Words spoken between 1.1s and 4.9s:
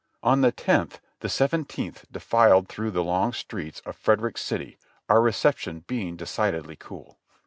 the Seventeenth defiled through the long streets of Frederick City,